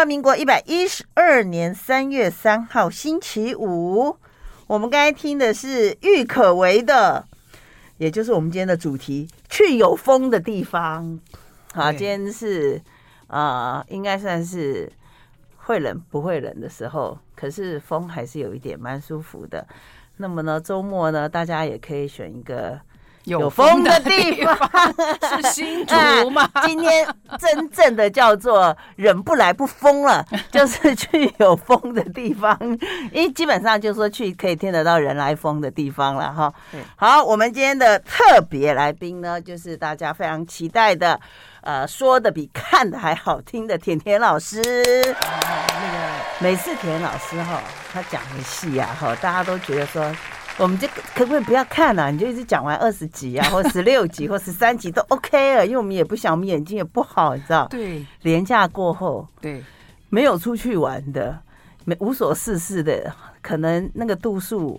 [0.00, 4.16] 华民国一百一十二年三月三号星期五，
[4.66, 7.22] 我们刚才听的是郁可唯的，
[7.98, 11.20] 也就是我们今天的主题，去有风的地方。
[11.74, 12.80] 好，今天是
[13.26, 14.90] 啊、呃，应该算是
[15.58, 19.66] 会冷不会冷的时候，可是风还是有一点蛮舒服的。
[20.16, 22.80] 那么呢，周末呢，大家也可以选一个。
[23.30, 25.94] 有风的地方是新竹
[26.30, 26.48] 吗？
[26.64, 27.06] 今天
[27.38, 32.58] 真正的叫做忍不来不疯了，就是 去有风的地方，
[33.12, 36.52] 因为基本上就是说去可以听得到人来疯的地方了哈。
[36.96, 41.20] 好，我们今天的特别来宾呢，就是大家非常期待的，
[41.60, 44.60] 呃，说的比看的还好听的甜甜老师。
[44.60, 45.98] 那个
[46.40, 50.04] 每次甜甜老师哈，他讲的戏呀哈，大家都觉得说。
[50.60, 52.10] 我们这可不可以不要看了？
[52.12, 57.66] 你就一直讲完二十集啊， 或十六集，或十三集都 OK 了，因为我们也不想，我们眼睛也不好，你知道？
[57.68, 58.04] 对。
[58.20, 59.64] 廉价过后，对，
[60.10, 61.38] 没有出去玩的，
[61.86, 63.10] 没无所事事的，
[63.40, 64.78] 可能那个度数，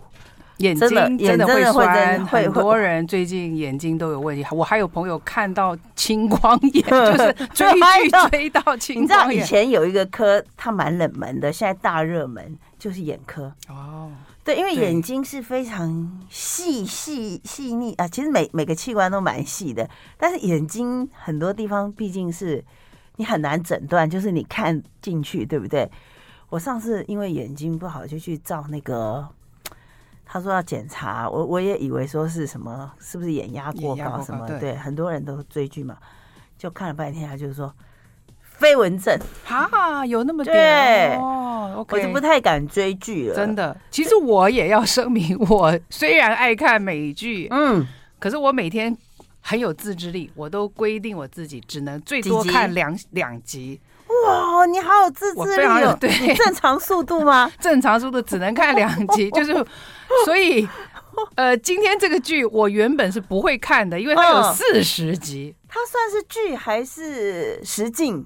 [0.61, 2.25] 眼睛真的会酸。
[2.25, 4.45] 很多人最近眼睛都有问题。
[4.51, 9.03] 我还有朋友看到青光眼， 就是追 剧追到青光眼。
[9.03, 13.51] 你知道以前有一个科，它蛮冷门的，现在大热门，就是眼科。
[13.67, 14.11] 哦。
[14.43, 22.63] 对，因为眼睛是非常细细细腻啊，其实每每个器官都蛮细的，但是眼睛很多地方毕竟是
[23.17, 25.87] 你很难诊断，就是你看进去，对不对？
[26.49, 29.25] 我上次因为眼睛不好就去照那个，
[30.31, 34.47] 他说要检查，我我也以为说是什么，是不是眼压过高什么？
[34.47, 35.97] 对，对，很多人都追剧嘛，
[36.57, 37.73] 就看了半天，他就是说。
[38.41, 43.35] 飞蚊症啊，有那么多哦，okay, 我就不太敢追剧了。
[43.35, 47.83] 真的，其实我也要声明，我虽然爱看美剧，嗯，
[48.19, 48.95] 可是我每天
[49.39, 53.81] 很有自制力，我都规定我自己只能最多看两两集。
[54.31, 55.97] 哇，你好有自制力哦！
[55.99, 57.51] 对，正常速度吗？
[57.59, 59.53] 正常速度只能看两集， 就是
[60.25, 60.67] 所以，
[61.35, 65.55] 呃，今天这个剧我原本是不会看的，因为它有四十集。
[65.67, 68.25] 它算是剧还是实境？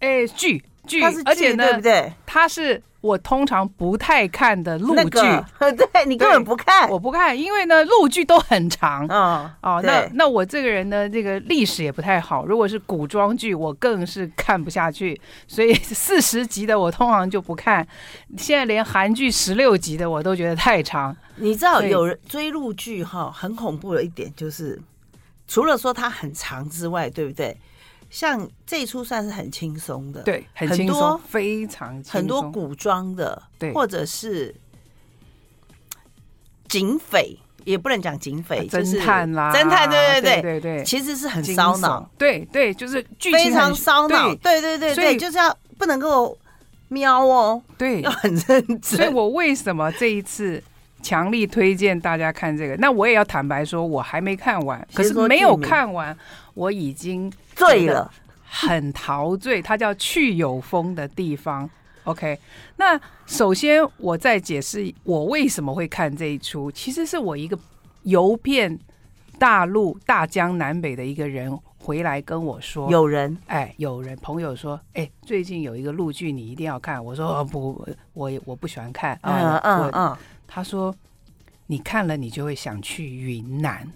[0.00, 2.12] 哎，剧剧，它是剧，而且呢，对不对？
[2.26, 5.18] 它是我通常不太看的陆剧，
[5.58, 9.06] 那个、 对，你根本不看，我不看，因为呢，陆剧都很长。
[9.08, 12.44] 嗯哦，那那我这个人呢，这个历史也不太好。
[12.44, 15.18] 如果是古装剧，我更是看不下去。
[15.46, 17.86] 所以 四十集的我通常就不看。
[18.36, 21.16] 现在连韩剧十六集的我都觉得太长。
[21.36, 24.78] 你知道，有人追陆剧哈，很恐怖的一点就是，
[25.48, 27.56] 除了说它很长之外，对不对？
[28.10, 34.54] 像这一出算是很轻松的，对，很轻松，非常轻松，很多古装的，对，或者是
[36.68, 44.60] 警匪，也不能讲警匪，侦探啦，侦探，对对对对对，其实是很烧脑，对对，就是剧情非常烧脑，对。
[44.60, 46.36] 对对对，就是要不能够
[46.88, 48.82] 瞄哦，对，要很认真。
[48.98, 50.62] 所以我为什么这一次
[51.02, 52.76] 强力推荐大家看这个？
[52.76, 56.16] 那我也要坦白说，我还没看完，可是没有看完。
[56.54, 58.10] 我已经醉了，
[58.44, 59.62] 很陶醉。
[59.62, 61.68] 它叫去有风的地方。
[62.04, 62.38] OK，
[62.76, 66.70] 那首先我再解释我为什么会看这一出。
[66.72, 67.58] 其实是我一个
[68.02, 68.78] 游遍
[69.38, 77.02] 大陆大江南北的一个人回来跟我说，有人哎，有人朋友说，哎，最近有一个陆剧你一定要看。
[77.02, 79.18] 我说哦不，我我不喜欢看。
[79.22, 80.16] 嗯嗯嗯。
[80.52, 80.92] 他说
[81.68, 83.86] 你看了你就会想去云南。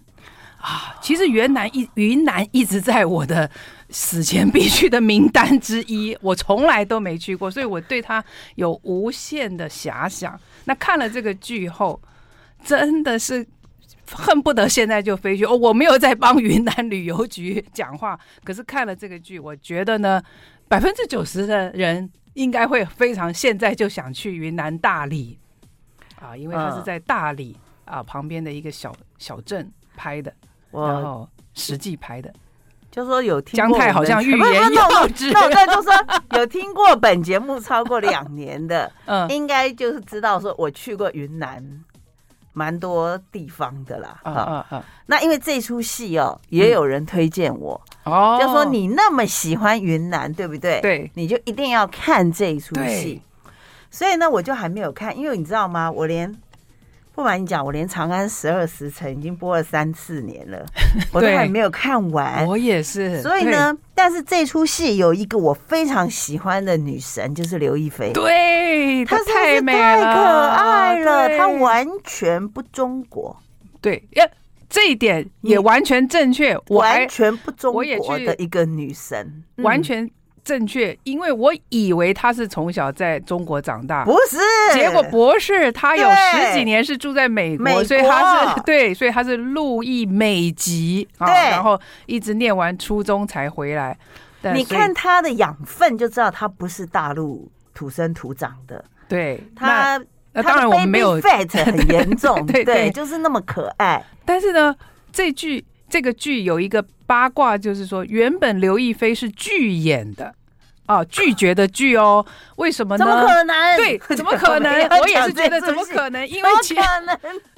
[0.58, 3.50] 啊，其实云南一云南一直在我的
[3.90, 10.40] 死前必去的名单之一， 我从来都没去过，所以我对他有无限的遐想。
[10.64, 12.00] 那看了这个剧后，
[12.64, 13.46] 真的是
[14.10, 15.44] 恨不得现在就飞去。
[15.44, 20.22] 哦，我没有在帮云南旅游局讲话，可是看了这个剧，我觉得呢，
[20.66, 25.38] 百分之九十的人应该会非常现在就想去云南大理
[26.24, 30.32] 啊，因为他是在大理啊旁边的一个小小镇拍的。
[30.72, 32.34] 然后实际拍的，
[32.90, 35.30] 就说有听姜太好像欲言 又止。
[35.30, 35.92] 那我就说
[36.36, 41.64] 有听过本节目超过两年的， 嗯，应该就是知道说我去过云南，
[42.52, 44.20] 蛮多地方的啦。
[44.24, 44.82] 嗯嗯嗯。
[45.06, 50.80] 那因为这出戏哦，也有人推荐我哦，就说你那么喜欢云南，对不对？
[50.80, 53.22] 对，你就一定要看这一出戏。
[53.94, 55.88] 所以呢，我就还没有看，因为你知道吗？
[55.88, 56.34] 我连。
[57.16, 60.66] 不瞒你讲，我连《长安十二时辰》已经播了三四年了，
[61.14, 62.44] 我都还没有看完。
[62.44, 63.22] 我也是。
[63.22, 68.10] 所以呢，但是这出戏有一个我非常喜欢的女神，就是刘亦菲。
[68.12, 73.36] 对，她太美了，太可爱了，她完全不中国。
[73.80, 74.28] 对，呀，
[74.68, 80.10] 这一点也完全正确，完全不中国的一个女神，完全
[80.44, 84.38] 正确，因为我以为他是从小在中国长大，不是，
[84.78, 87.84] 结果不是，他有十几年是住在美国，国。
[87.84, 93.96] 所以他是 对，所以他是路易美籍啊，然后一直念完初中才回来。
[94.54, 99.98] 你看他的养分就知道他不是大陆土生土长的，对他，
[100.34, 104.04] 那当然我们没有 fat 很严重，对 对，对，对，就是那么可爱。
[104.26, 104.76] 但是呢，
[105.10, 110.34] 这剧这个剧有一个八卦，就是说原本刘亦菲是拒演的。
[110.86, 112.22] 哦，拒绝的拒哦，
[112.56, 113.06] 为什么呢？
[113.06, 113.76] 怎么可能？
[113.78, 114.70] 对， 怎么可能？
[115.00, 116.28] 我也是觉得怎么可能？
[116.28, 116.50] 因为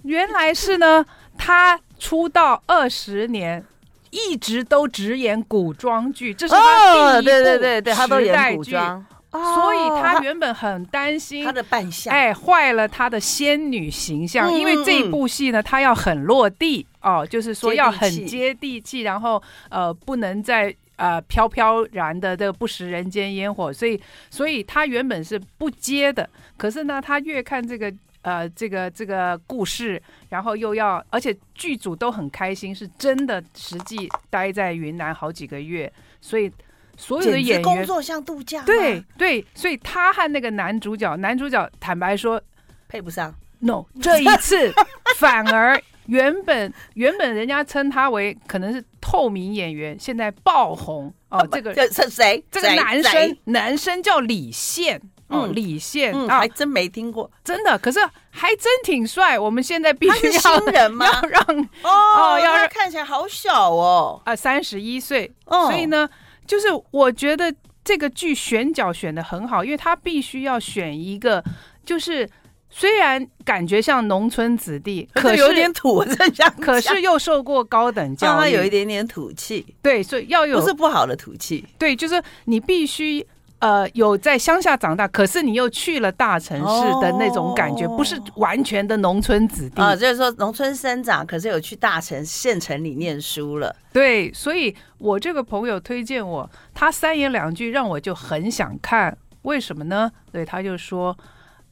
[0.05, 1.05] 原来是呢，
[1.37, 3.65] 他出道二十年，
[4.11, 6.61] 一直都只演古装剧，这是他
[6.93, 7.25] 第一部时代剧。
[7.25, 9.05] 对对对对，他都演古装，
[9.55, 14.53] 所以他原本很担心他的扮相，哎，坏了他的仙女形象。
[14.53, 20.75] 因为这一部戏呢，他要很落地哦，就是说要很接地气，然后呃，不能再。
[20.99, 24.01] 呃，飘飘然的这个不食人间烟火，所以，
[24.31, 26.27] 所以他原本是不接的。
[26.57, 27.93] 可是呢，他越看这个
[28.23, 35.93] 呃，这个这个故事，然后又要，而且剧组都很开心，是真的实际待在云南好几个月，
[36.23, 36.51] 所以
[36.97, 38.63] 所有的演员工作像度假。
[38.63, 42.41] 对对，所以他和那个男主角，男主角坦白说
[42.89, 43.35] 配不上。
[43.59, 44.73] No，这一次
[45.17, 45.81] 反而。
[46.07, 51.45] 原本原本人家称他为可能是透明演员，现在爆红哦。
[51.51, 52.45] 这个这是谁？
[52.49, 57.77] 这个男生男生叫李现哦，李现啊，还真没听过，真的。
[57.77, 57.99] 可是
[58.31, 59.37] 还真挺帅。
[59.37, 61.07] 我们现在必须要新人吗？
[61.11, 61.43] 要让
[61.83, 65.35] 哦，要让看起来好小哦啊，三十一岁。
[65.49, 66.09] 所以呢，
[66.47, 67.55] 就是我觉得
[67.85, 71.43] 这个剧选角选的很好，因为他必须要选一个
[71.85, 72.29] 就是。
[72.69, 79.65] 虽然感觉像农村子弟，可是有点土，真想，可是又受过高等 教育，他有一点点土气。
[79.81, 81.65] 对，所以要有不是不好的土气。
[81.79, 83.25] 对，就是你必须
[83.59, 89.95] 呃有在乡下长大，可是你又去了大城市的那种感觉，不是完全的农村子弟啊。
[89.95, 93.75] 就是说农村生长，可是有去大城县城里念书了。
[93.93, 100.11] 对，所以我这个朋友推荐我，他三言两句让我就很想看，为什么呢？
[100.33, 101.17] 对，他就说。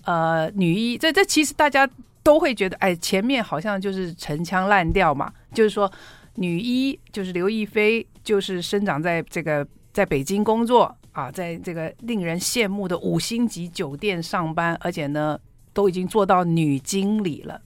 [0.07, 1.89] 呃，女一，这这其实大家
[2.23, 5.33] 都会觉得，哎，前面好像就是陈腔滥调嘛。
[5.55, 5.91] 就是说，
[6.35, 15.41] 女一就是刘亦菲，就是生长在这个在北京工作啊，在这个令人羡慕的五星级酒店上班，而且呢，
[15.73, 17.59] 都已经做到女经理了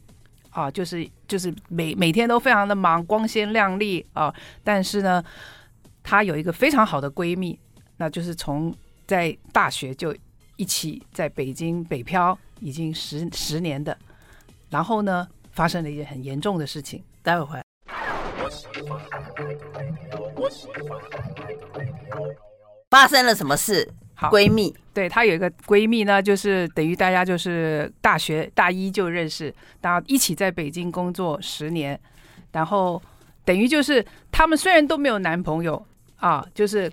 [0.51, 4.33] 啊，就是就是每每天都非常的忙，光鲜亮丽啊。
[4.63, 5.21] 但是呢，
[6.05, 7.59] 她有一个非常好的闺蜜，
[7.97, 8.73] 那就是从
[9.05, 10.15] 在大学就。
[10.61, 13.97] 一起在北京北漂已经十十年的，
[14.71, 17.01] 然后呢，发生了一件很严重的事情。
[17.23, 17.65] 待会回来，
[22.91, 23.89] 发生了什么事？
[24.15, 31.99] 好，闺蜜，对，她有一个闺蜜呢，就是等于大家就是大学大一就认识，然后一起在北京工作十年，
[32.53, 33.01] 然后
[33.45, 35.85] 等于就是他们虽然都没有男朋友
[36.17, 36.91] 啊，就是。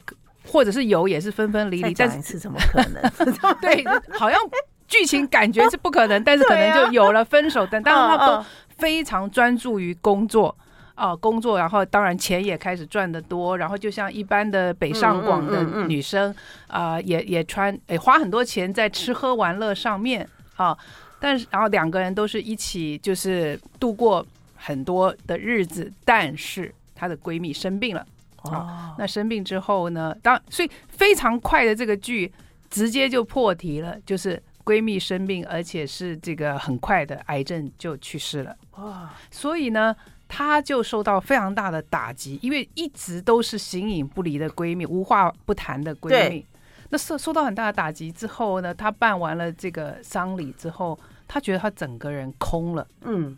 [0.47, 3.01] 或者是有，也是分分离离，但是怎么可能？
[3.59, 4.39] 对，好像
[4.87, 7.67] 剧情感觉是不可能，但是可能就有了分手。
[7.71, 8.45] 但当然他们都
[8.77, 10.55] 非常专注于工作
[10.95, 16.33] 啊，工作，然后当然钱也开始赚得多，然后就像一般的北上广的女生
[16.67, 20.75] 啊，也也穿诶花很多钱在吃喝玩乐上面啊。
[21.19, 24.25] 但是然后两个人都是一起就是度过
[24.55, 28.05] 很多的日子，但是她的闺蜜生病了。
[28.43, 30.15] 哦，那生病之后呢？
[30.21, 32.31] 当所以非常快的这个剧
[32.69, 38.55] 直接就破题了，就是闺蜜生病，而且是这个很快的癌症就去世了。
[38.77, 39.11] 哇！
[39.31, 39.95] 所以呢，
[40.27, 46.45] 她就受到非常大的打击，因为一直都是形影不离的闺蜜，无话不谈的闺蜜。
[46.89, 52.87] 那受受到很大的打击之后呢，她办完了这个丧礼之后，她觉得她整个人空了。
[53.01, 53.37] 嗯，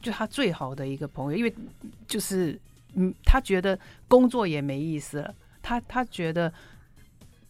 [0.00, 1.54] 就她最好的一个朋友，因为
[2.06, 2.58] 就是。
[2.94, 6.50] 嗯，她觉得工作也没意思了，她她觉得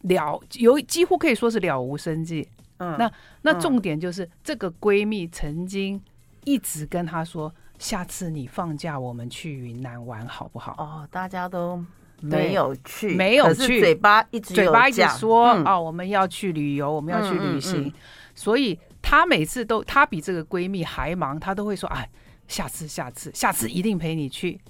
[0.03, 2.47] 了有几乎可以说是了无生计。
[2.79, 3.11] 嗯，那
[3.43, 5.99] 那重点就是、嗯、这个闺蜜曾经
[6.45, 11.83] 一直跟她说：“下次你放假我们去云南玩好不好？”哦，大家都
[12.21, 17.83] 没有去，没有去，嘴巴一直嘴巴一直说：“嗯、哦，我们要去旅游，我们要去旅行。
[17.83, 17.93] 嗯嗯嗯”
[18.35, 22.09] 所以她每次都，她比这个闺蜜还忙，她都会说：“哎，
[22.49, 24.61] 下次，下次，下次一定陪你去。”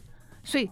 [0.44, 0.70] 所以，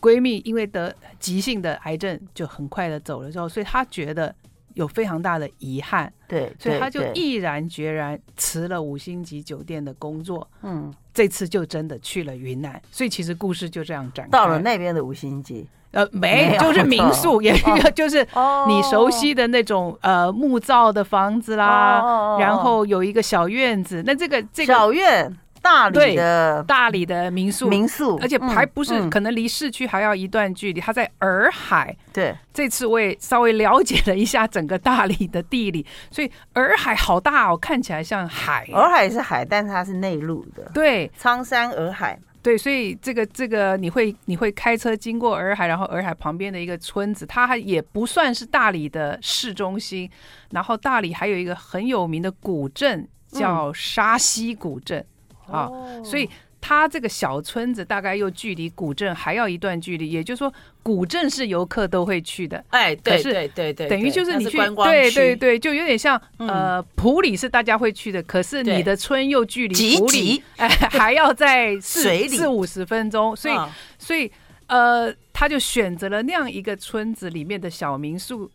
[0.00, 4.34] 闺蜜因为得急性的癌症，就很快的走了之后，所以她觉得
[4.74, 14.30] 有非常大的遗憾，对，所以他就毅然决然辞了五星级酒店的工作，嗯，这次就真的去了云南，所以其实故事就这样展开。
[14.30, 17.52] 到了那边的五星级，呃，没，就是民宿， 也
[17.94, 18.26] 就是
[18.68, 25.36] 你熟悉的那种呃木造的房子啦，然后有一个小院子，那这个这个小院。
[25.62, 30.80] 大理的大理的民宿，民宿，而且还不是，可能离市区还要一段距离。
[30.80, 31.94] 它在洱海。
[32.12, 38.66] 对，这次我也稍微了解了一下整个大理的地理， 所以洱海好大哦，看起来像海。
[38.72, 40.70] 洱海是海，但是它是内陆的。
[40.72, 42.18] 对，苍山洱海。
[42.42, 50.10] 对，所以这个这个你会你会开车经过洱海，然后洱海旁边的一个村子，它还也不算是大理的市中心。
[50.52, 55.04] 然后大理还有一个很有名的古镇叫沙溪古镇。
[55.50, 56.28] 啊、哦，所以
[56.60, 60.52] 它这个小村子大概又距离古镇还要一段距离，也就是说，
[60.82, 62.62] 古镇是游客都会去的。
[62.70, 73.54] 哎，对对对对，等于就是你去，对对对，就有点像呃，普里是大家会去的，可是你的村又距离普里哎 还要在四四五十分钟，所以
[73.98, 74.30] 所以
[74.66, 78.50] 呃，他就选择了那样一个村子里面的小民宿，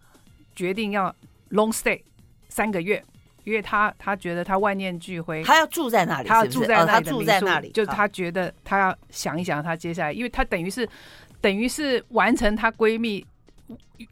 [0.56, 1.14] 决定要
[1.52, 2.02] long stay
[2.50, 3.04] 三个月。
[3.46, 10.88] 因为他他觉得他万念俱灰，他要住在那里，他要住在那里，哦，他住在那里，就是他觉得他要想一想，他接下来，因为他等于是
[11.40, 13.26] 等于是完成她闺蜜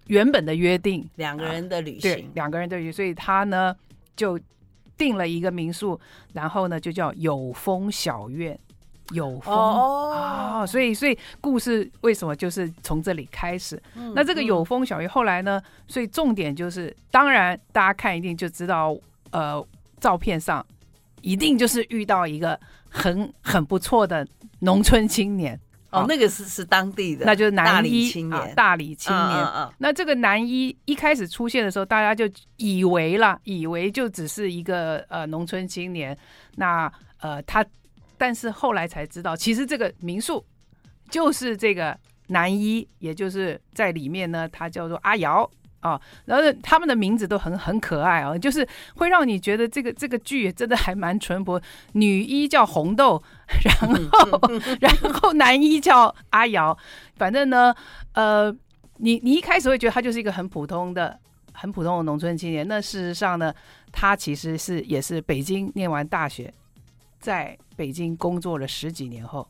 [0.07, 3.75] 原本的约定，两个人的旅行，对，两个人的旅行，所以他呢
[4.15, 4.39] 就
[4.97, 5.99] 定了一个民宿，
[6.31, 8.57] 然后呢就叫有风小院。
[9.11, 13.79] 有风啊、哦，所以所以故事为什么就是从这里开始？
[13.95, 15.61] 嗯、那这个有风小院后来呢？
[15.87, 18.95] 所以重点就是，当然大家看一定就知道，
[19.33, 19.67] 呃，
[19.99, 20.65] 照片上
[21.21, 22.57] 一定就是遇到一个
[22.89, 24.25] 很很不错的
[24.59, 25.59] 农村青年
[25.89, 29.39] 哦，哦，那个是是当地的，那就是男一青年、啊，大理青年。
[29.39, 32.23] 嗯嗯嗯、那这个男一一开始出现的时候，大家就
[32.55, 36.17] 以为了，以为就只是一个呃农村青年。
[36.55, 37.65] 那呃他。
[38.15, 40.45] 但是后来才知道，其实这个民宿
[41.09, 41.97] 就是这个
[42.27, 45.49] 男一，也就是在里面呢，他叫做阿瑶
[45.83, 46.01] 啊。
[46.25, 51.61] 然后他们的名字都很很可爱啊，就是会让你觉得这个这个剧真的还蛮淳朴。
[51.91, 53.21] 女一叫红豆，
[53.63, 53.75] 然
[54.09, 54.41] 后
[54.81, 56.75] 然后男一叫阿瑶。
[57.15, 57.75] 反正呢，
[58.13, 58.51] 呃，
[58.97, 61.19] 你你一开始会觉得他就是一个很普通的、
[61.51, 62.67] 很普通的农村青年。
[62.67, 63.53] 那事实上呢，
[63.91, 66.51] 他其实是也是北京念完大学。
[67.19, 69.47] 在北京工作了十几年后，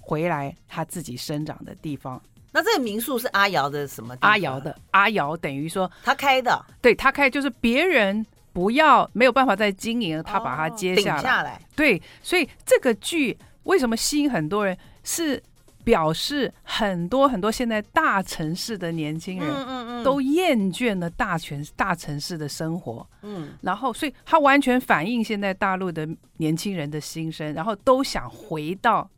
[0.00, 2.20] 回来他自己生长的地方。
[2.58, 4.16] 那这个民宿是阿瑶的什么？
[4.20, 11.20] 阿瑶的，阿瑶等于说他开的，对他开，就是别人不要没有办法再经营，他把它接下来。
[11.20, 11.60] 哦，下来。
[11.76, 14.76] 对，所以这个剧为什么吸引很多人？
[15.04, 15.40] 是。
[15.84, 29.08] 表示很多很多现在大城市的年轻人，嗯嗯都厌倦了大全大城市的生活，嗯，然后所以他完全反映现在大陆的年轻人的心声，然后都想回到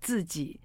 [0.00, 0.60] 自己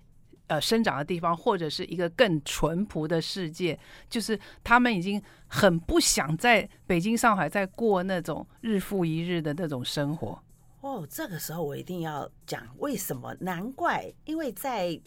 [0.47, 10.41] 呃生长的地方，或者是一个更淳朴的世界，就是他们已经很不想在北京、上海再过那种日复一日的那种生活。
[10.81, 13.35] 哦，这个时候我一定要讲为什么？
[13.39, 14.99] 难怪，因为在。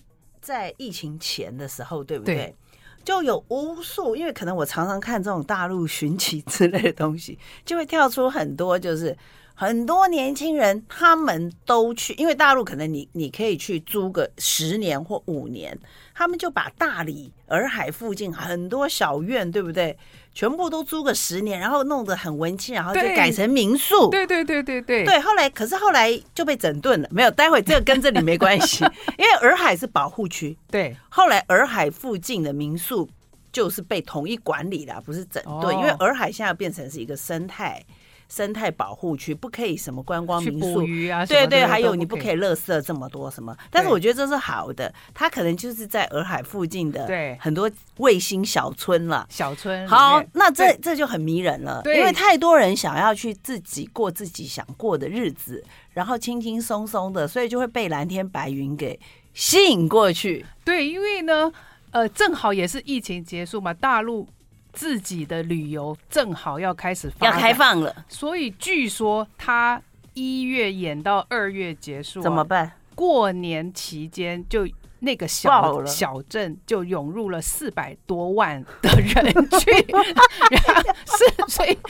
[0.43, 2.35] 在疫情前的时候，对不对？
[2.35, 2.57] 对，
[3.05, 9.15] 就有无数，因为可能我常常看这种大陆寻奇之类的东西，就会跳出很多，就是
[9.61, 15.79] 很多年轻人他们都去，因为大陆可能你你可以去租个十年或五年，
[16.15, 19.95] 他们就把大理洱海附近很多小院，对不对？
[20.33, 24.09] 全部都租个十年，然后弄得很文青，然后就改成民宿。
[24.09, 25.21] 对对对对对对。
[25.21, 27.31] 后来可是后来就被整顿了，没有。
[27.31, 28.83] 待会这个跟这里没关系，
[29.19, 30.57] 因为洱海是保护区。
[30.71, 30.97] 对。
[31.11, 33.07] 后来洱海附近的民宿
[33.53, 35.65] 就是被统一管理了，不是整顿。
[35.67, 37.85] 哦、因为洱海现在变成是一个生态。
[38.31, 40.81] 生态保护区不可以什么观光民宿。
[41.13, 47.37] 啊，对对，还有你不可以垃圾这么多什么，但是我觉得这是好的，它可能就是在洱海附近的对。
[47.41, 58.99] 很多卫星小村了，小村好，那这这就很迷人了，因为太多人想要去自己过自己想过的日子，然后轻轻松松的，所以就会被蓝天白云给
[59.35, 60.47] 吸引过去。
[60.65, 61.53] 对，因为呢，
[61.91, 64.29] 呃，正好也是疫情结束嘛，大陆。
[64.73, 69.81] 自己的旅游正好要开始要开放了，所以据说他
[70.15, 72.73] 一月演到二月结束，怎么办？
[72.95, 74.67] 过年期间就
[75.01, 79.71] 那个小小镇就涌入了四百多万的人去，
[81.07, 81.71] 是所以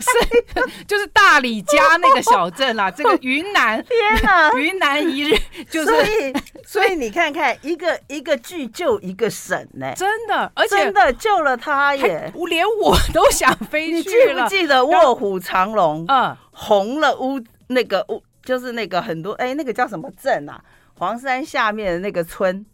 [0.00, 5.36] 是就是大理家那个小镇啦， 这个云南，天哪，云南一日
[5.70, 6.34] 就是，所以
[6.66, 13.94] 所以你看看，一个一个剧救一个省呢，真的，而且真的救了他耶，连我都想飞去了。
[13.94, 16.04] 你记不记得卧虎藏龙？
[16.08, 20.62] 嗯，红了乌那个乌，就是那个很多哎，那个叫什么镇啊？
[20.94, 22.64] 黄山下面的那个村。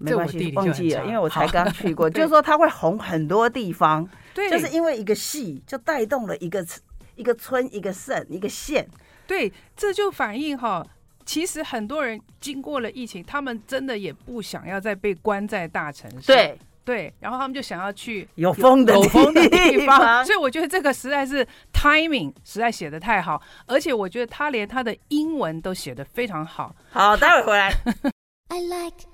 [0.00, 2.08] 没关系，忘记了，因为我才刚去过。
[2.08, 6.64] 就是说，它会红很多地方， 对，就是因为一个戏就带动了一个
[7.16, 8.88] 一个村、一个省、一个县。
[9.26, 10.86] 对，这就反映哈，
[11.26, 16.28] 其实很多人经过了疫情，他们真的也不想要再被关在大城市。
[16.28, 20.24] 对对，然后他们就想要去有风的有风的地方。
[20.24, 21.44] 所以我觉得这个实在是
[21.78, 26.74] timing 实在写的太好，而且我觉得他连他的英文都写的非常好。
[26.90, 27.72] 好，待会回来。
[28.50, 29.06] I like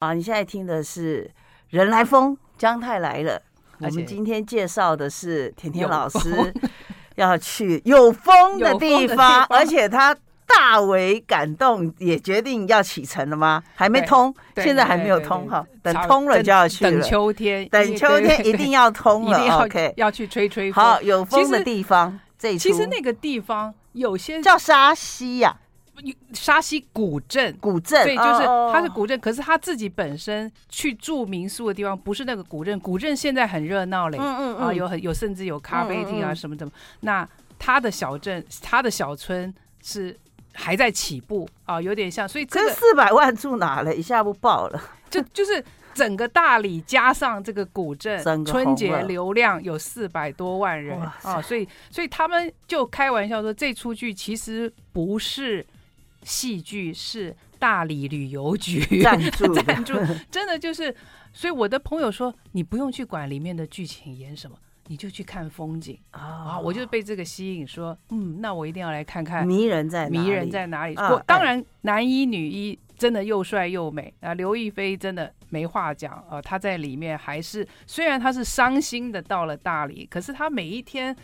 [0.00, 1.24] 啊，你现在听的是
[1.68, 3.40] 《人来疯》，姜太来了。
[3.78, 6.52] 我们今天介绍的是甜甜老师
[7.14, 10.16] 要去有风的地方， 而且他
[10.56, 13.62] 大为感动，也决定要启程了吗？
[13.74, 16.90] 还没通，现在还没有通哈，等通了就要去了。
[16.90, 19.38] 等秋天，等秋天一定要通了。
[19.64, 20.84] OK，要去吹吹风。
[20.84, 25.56] 好，有风的地方，这其实那个地方有些叫沙溪呀。
[26.32, 36.66] 沙溪古镇，古镇，对，就是它是古镇，可是他自己本身去住民宿的地方不是那个古镇，古镇现在很热闹嘞，嗯嗯啊，有很有甚至有咖啡厅啊什么的。
[37.00, 37.28] 那
[37.58, 39.52] 他的小镇，他的小村
[39.82, 40.18] 是
[40.52, 43.94] 还在起步啊，有点像，所以这四百万住哪了？
[43.94, 45.64] 一下不爆了，就就是
[45.94, 55.66] 整个大理加上这个古镇，春节流量有四百多万人啊，所以所以他们就开玩笑说，这出剧其实不是。
[56.22, 59.94] 戏剧是大理旅游局 赞助，赞助
[60.30, 60.94] 真的就是，
[61.32, 64.54] 所以我的朋友说，你不用去管里面的剧情演什么，
[64.90, 66.58] 你就去看风景啊！
[66.58, 70.96] 我就被这个吸引，说，嗯，那我一定要来看看迷人在迷人在哪里。
[70.96, 81.16] 我当然男一女一真的又帅又美啊，刘亦菲真的没话讲啊，她在里面还是虽然她是伤心的到了大理，可是她每一天。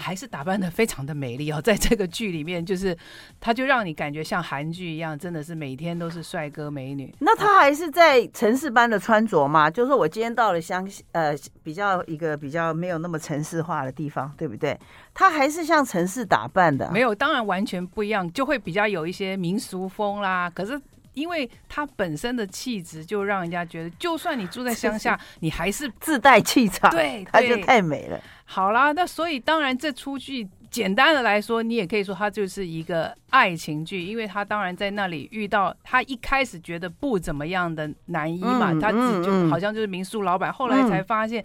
[0.00, 2.96] 还是打扮得非常的美丽哦， 在这个剧里面，就是
[3.40, 7.12] 他就让你感觉像韩剧一样，真的是每天都是帅哥美女。
[7.18, 9.68] 那他还是在城市般的穿着吗？
[9.68, 14.78] 就是说我今天到了乡呃比较一个比较没有那么城市化的地方，对不对？
[15.12, 16.88] 他还是像城市打扮的？
[16.92, 20.48] 没有，当然完全不一样，就会比较有一些民俗风啦。
[20.48, 20.80] 可是。
[21.14, 26.90] 因为他本身的气质，就让人家觉得，就算你住在乡下，你还是自带气场。
[26.90, 28.20] 对，他就太美了。
[28.44, 41.44] 好啦，那所以当然这出剧，简单的来说，你也可以说它就是一个爱情剧，因为他当然在那里遇到他一开始觉得不怎么样的男一嘛，他自己就好像就是民宿老板，后来才发现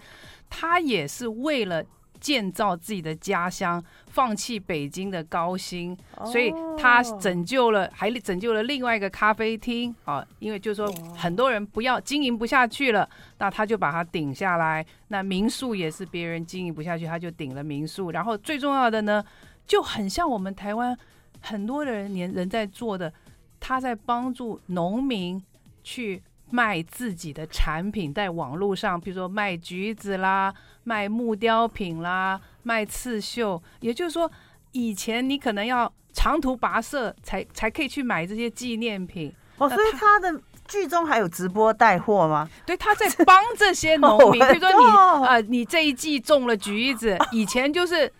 [0.49, 1.83] 他也是为了。
[2.23, 10.25] 建造自己的家乡，放弃北京的高薪，所以他拯救了，还拯救了另外一个咖啡厅啊！
[10.39, 13.07] 因为就是说很多人不要经营不下去了，
[13.39, 14.85] 那他就把它顶下来。
[15.09, 18.11] 那民宿也是别人经营不下去，他就顶了民宿。
[18.11, 19.21] 然后最重要的呢，
[19.67, 20.97] 就很像我们台湾
[21.41, 23.13] 很多的人年人在做的，
[23.59, 25.43] 他在帮助农民
[25.83, 26.23] 去。
[26.53, 33.59] 卖自己的产品在网络上，比如说卖橘子啦，卖木雕品啦，卖刺绣。
[33.79, 34.31] 也就是说，
[34.71, 39.33] 以前你可能要长途跋涉才才可以去买这些纪念品。
[39.57, 42.47] 哦，所以他的剧中还有直播带货吗？
[42.67, 44.39] 对，他在 帮这些农民。
[44.45, 48.13] 比如说你啊、呃，你这一季种了橘子，以前就是。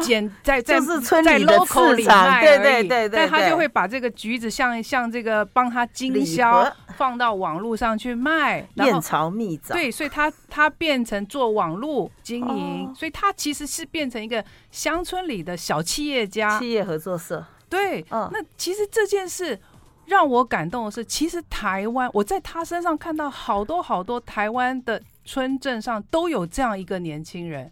[0.00, 9.74] 捡在在就是村里的 local 里卖，对对对对，但他就会把这个橘子像像这个帮他经销，放到网络上去卖，燕巢蜜枣。
[9.74, 17.44] 对，所以他他变成做网络经营，所以他其实是变成一个乡村里的小企业家，企业合作社。
[17.68, 19.58] 对，那其实这件事
[20.06, 27.70] 让我感动的是，其实台湾我在他身上看到好多好多台湾的村镇上都有这样一个年轻人。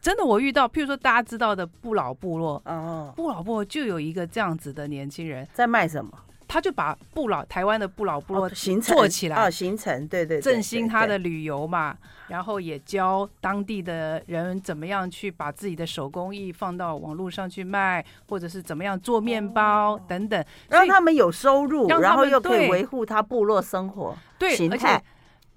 [0.00, 6.10] 真的，我遇到，譬如说大家知道的不老部落，哦，不老部落就有一个这样子的年轻人在卖什么？
[6.46, 11.94] 他就把不老台湾的不老部落行做起来，哦，行程，对对，振兴他的旅游嘛，
[12.28, 24.98] 然后也教当地的人怎么样去把自己的手工艺放到网络上去卖，或者是怎么样做面包等等，让他们有收入，然后又可以维护他部落生活，对，而且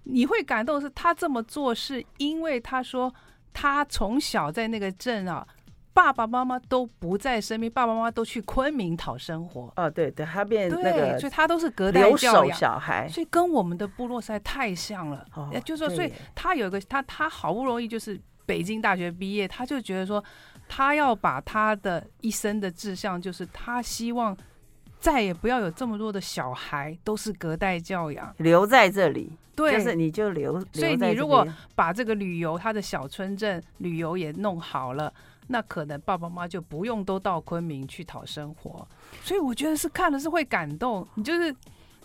[0.04, 3.14] 你会感动是他这么做是因为他说。
[3.54, 5.46] 他从小在那个镇啊，
[5.94, 9.72] 爸爸妈妈都不在身边，爸爸妈妈都去昆明讨生活。
[9.76, 15.26] 哦，对对，他变那个，所以他都是隔代教养小孩，所以跟我们的部落实在太像了。
[15.36, 20.24] 哦，就是说，所以他有一个他他好不容易就是北京大学毕业，他就觉得说，
[20.68, 24.38] 他要把他的一生的志向，就是他希望。
[25.02, 30.64] 再也不要有这么多的小孩都是隔代教养留在这里，对，就是你就留。
[30.72, 35.12] 所以你如果把这个旅游，他的小村镇旅游也弄好了，
[35.48, 38.88] 那可能爸爸妈妈就不用都到昆明去讨生活。
[39.24, 41.54] 所以我觉得是看了是会感动，你就是，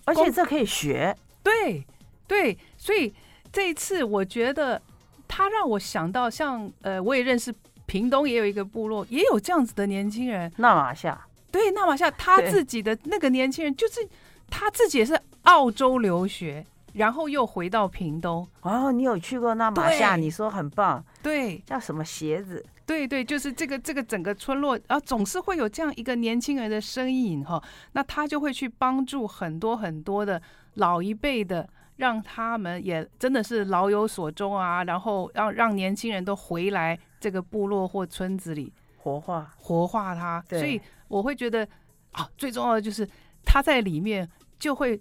[0.07, 1.87] 而且这可以学，对
[2.27, 2.57] 对。
[2.79, 3.15] 所以
[3.53, 4.81] 这一次我觉得
[5.29, 7.55] 他让我想到像，像呃，我也认识
[7.85, 11.27] 屏东也有一个部落，也有这样子的年轻人，纳马夏。
[11.57, 14.07] 对，纳马夏他自己的那个年轻人，就是
[14.51, 18.47] 他自己也是澳洲留学，然后又回到屏东。
[18.61, 20.17] 哦，你有去过纳马夏？
[20.17, 21.03] 你说很棒。
[21.23, 22.63] 对，叫什么鞋子？
[22.85, 27.61] 对对，就是这个这个整个村落啊，总是会有这样一个年轻人的身影哈。
[27.93, 30.41] 那他就会去帮助很多很多的
[30.75, 34.85] 老一辈的，让他们也真的是老有所终啊。
[34.85, 38.73] 然后让让年轻人都回来这个部落或村子里
[39.07, 40.45] 活化活化它。
[40.51, 40.81] 所以。
[41.09, 41.65] 我会觉得
[42.11, 43.09] 啊，最重要的就是
[43.45, 45.01] 它在里面就会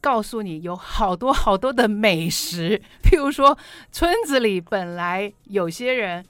[0.00, 3.56] 告诉你有好多好多的美食， 譬如说
[3.92, 6.26] 村子里本来有些人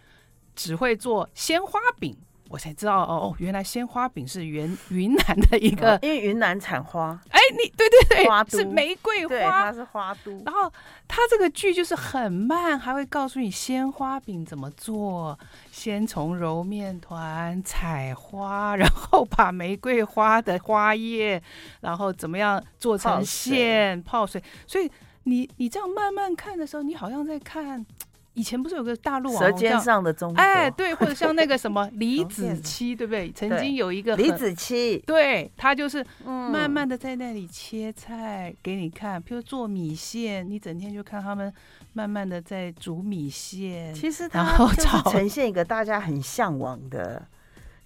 [0.54, 2.14] 只会做鲜花饼。
[2.52, 7.18] 我才知道哦，原来鲜花饼是云云南的一个，因为云南产花。
[7.30, 10.30] 哎，你对对对，花是玫瑰花，它是花都。
[10.44, 10.70] 然后
[11.08, 15.38] 它这个剧就是很慢，还会告诉你鲜花饼怎么做，
[15.70, 21.42] 先从揉面团、采花，然后把玫瑰花的花叶，
[21.80, 24.42] 然后怎么样做成馅、泡水。
[24.66, 27.86] 所以你你这样慢慢看的时候，你好像在看。
[28.34, 30.36] 以前不是有个大陆网红叫《舌尖上的中国》？
[30.40, 33.30] 哎，对，或者像那个什么 李子柒，对不对？
[33.32, 41.52] 曾经有一个李子柒，对，他就是慢慢的在那里切菜给你看，譬如做米线，你整天就看他们
[41.92, 43.92] 慢慢的在煮米线。
[43.94, 44.80] 其实他就是
[45.12, 47.22] 呈现一个大家很向往的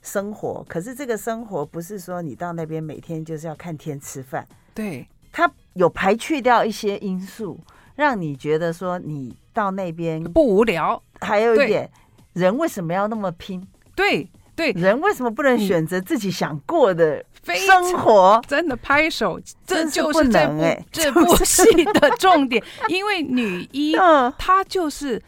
[0.00, 7.58] 生活，可是这个生活不是说你到那边每天就是要看天吃饭，对，他有排去掉一些因素，
[7.96, 9.36] 让你觉得说你。
[9.56, 11.90] 到那边不无聊，还有一点，
[12.34, 13.66] 人为什么要那么拼？
[13.94, 18.38] 对对，人为什么不能选择自己想过的生活？
[18.46, 23.96] 真的拍手，这就是这部这部戏的重点，因为女一
[24.38, 25.22] 她就是。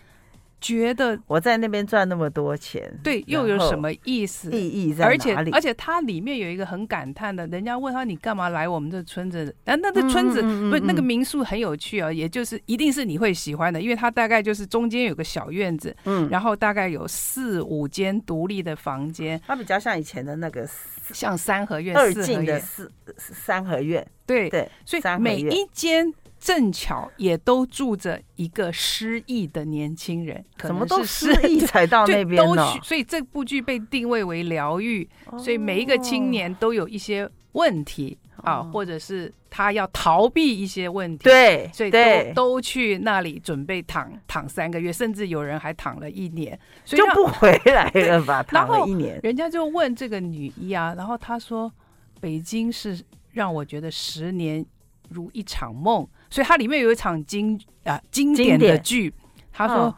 [0.60, 4.50] 觉得我在那边赚那么多钱，对，又有什么意思？
[4.50, 5.16] 意义在哪里？
[5.16, 9.54] 而且而且它里面有一个很感叹的，人家问他你干嘛来我们这村子？
[9.64, 20.68] 啊，那这村子、嗯、不是那个民宿很有趣啊，也就是一定是你会喜欢的，因为它大概就是中间有个小院子，嗯，然后大概有四五间独立的房间，它比较像以前的那个
[21.12, 26.12] 像三合院、二进的四三合院，对对，所以每一间。
[26.40, 32.66] 正巧也都住着一个失忆的年轻人，可能是失忆才到那边呢。
[32.82, 41.98] 所以这部剧被定位为疗愈，所以每一个青年都有一些问题啊，或者是他要逃避一些问题，对，所以都
[42.34, 48.42] 都去那里准备躺躺三个月，甚至有人还躺了一年，所以就不回来了吧？
[48.44, 51.72] 躺了一年，人家就问这个女医啊，然后她说
[52.20, 54.64] ：“北京是让我觉得十年
[55.08, 59.12] 如一场梦。”所以它里面有一场经啊经典的剧，
[59.52, 59.94] 他说、哦、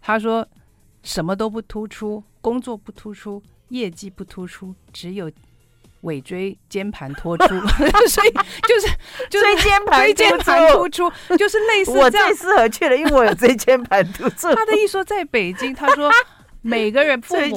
[0.00, 0.46] 他说
[1.02, 5.30] 什么都不突出，工作不突出，业绩不突出，只有
[6.02, 7.46] 尾椎间盘突出，
[8.08, 8.30] 所以
[8.66, 8.88] 就是
[9.30, 14.54] 就是椎间盘椎间盘突出，就是类似我最适合去了，因为我有椎间盘突出。
[14.54, 16.10] 他的意思说在北京，他说。
[16.66, 17.56] 每个人父母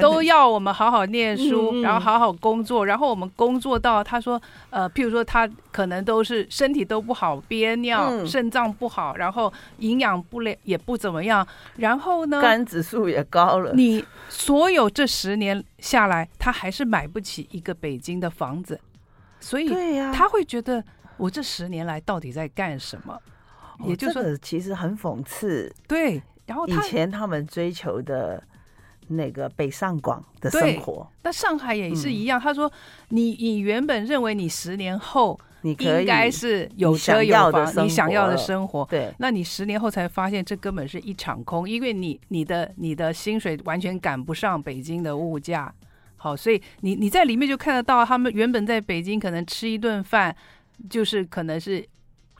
[0.00, 4.40] 都要我们好好念书，然后好好工作，然后我们工作到他说，
[4.70, 13.72] 呃，譬如说他可能都是身体都不好，憋尿，肾脏不好，然后营养不良也不怎么样，然后呢，肝指数也高了。
[13.74, 18.80] 你所有这十年下来，他还是买不起一个北京的房子，
[19.38, 19.68] 所以
[20.12, 20.82] 他会觉得
[21.16, 23.16] 我这十年来到底在干什么？
[23.84, 25.72] 也就是说，其实很讽刺。
[25.86, 26.20] 对。
[26.46, 28.42] 然后以前他们追求的
[29.08, 32.38] 那个北上广的生活，那上海也是一样。
[32.38, 32.70] 嗯、他说
[33.08, 45.72] 你：“你你原本认为你十年后你应该是有车有房，你想要的生活，对，那你十年后才发现这根本是一场空，因为你你的你的薪水完全赶不上北京的物价。
[46.16, 50.34] 好，所以你你在里面就看得到，他们原本在北京可能吃一顿饭
[50.88, 51.84] 就是可能是。”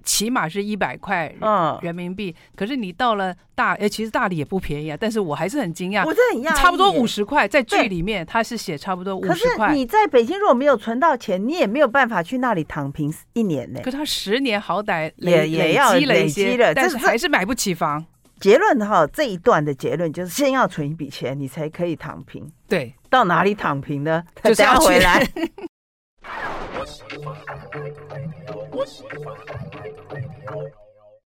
[0.08, 2.34] 起码是一百块嗯人民币。
[2.56, 4.96] 可是你到了大，哎，其实大理也不便宜啊。
[4.98, 9.66] 但是我还是很惊讶，我真的很讶异，差不多五十块，在剧里面他是写差不多五十块。
[9.66, 13.80] 可是你在北京如果没有存到钱，你也没有办法去那里躺平一年呢。
[13.84, 18.02] 可他十年好歹也也要累积了，但是还是买不起房。
[18.40, 22.50] 结论哈，这一段的结论就是先要存一笔钱，你才可以躺平。
[22.66, 24.22] 对，到哪里躺平呢？
[24.42, 25.28] 就是要回来。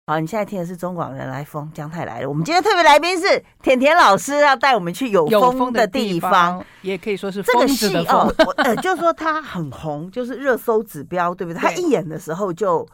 [0.05, 2.27] 好，你现在听的是中广人来疯，姜太来了。
[2.27, 8.33] 我们今天特别来宾是甜甜老师，要带我们去有风的地方，也可以说是这个戏哦。
[8.57, 11.59] 呃，就是说它很红，就是热搜指标，对不对？
[11.59, 12.85] 他一演的时候就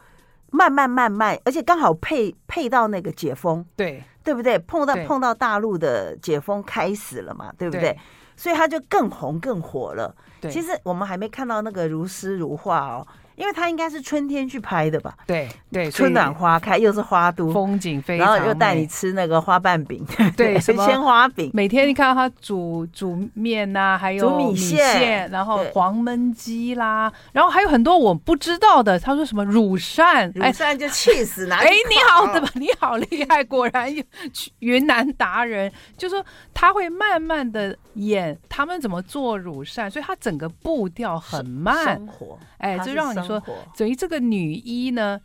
[0.50, 4.56] 慢慢慢慢，而且刚好配配到那个解封，对对不对？
[4.60, 7.98] 碰到碰到大陆的解封开始了嘛，对不对？
[8.36, 10.14] 所以他就更红更火了。
[10.48, 13.06] 其实我们还没看到那个如诗如画哦。
[13.40, 15.16] 因为他应该是春天去拍的吧？
[15.26, 20.04] 对对，春暖花开，又是花都，风景非常，然后又带你吃那个花瓣饼，
[20.36, 21.50] 对，什么鲜花饼。
[21.54, 28.98] 每天你看到他煮煮面呐，还有米线，然后黄焖鸡啦，然后还有很多我不知道的。
[28.98, 31.64] 他说什么乳扇，乳扇就气死哪里？
[31.70, 32.48] 哎，你好，对吧？
[32.56, 34.04] 你好厉害，果然有
[34.58, 35.72] 云南达人。
[35.96, 36.22] 就说
[36.52, 43.29] 他会慢慢的演他们怎么做乳扇，所以他整个步调很慢，生活，哎，就让你。
[43.38, 43.42] 说
[43.76, 45.20] 等于这个女一呢，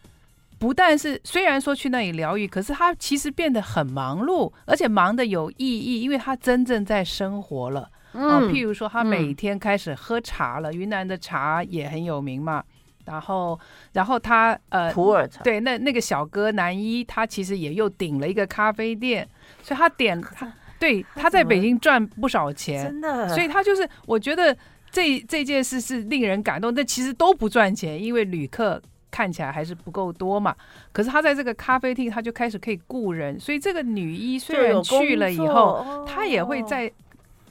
[0.60, 7.90] 不但是虽然说去那里疗愈，可是她其实变得很忙碌，而且忙的有意义，因为她真正在生活了。
[8.14, 12.64] 嗯、哦，譬如说她每天开始喝茶了，嗯、云南的茶也很有名嘛。
[13.06, 13.60] 然后，
[13.94, 19.28] 然后他呃，普洱茶对，那那个小哥男一，他其实也又顶了一个咖啡店，
[19.62, 24.56] 所以他点他对他在北京赚不少钱，真的，所以他就是我觉得。
[24.96, 28.82] 这这件事是令人感动，但其实都不赚钱，因为旅客
[29.12, 30.56] 看起来还是不够多嘛。
[30.94, 36.90] 可是他在这个咖啡厅，他就开始可以雇人，所以这个女一虽然去了以后，她也会在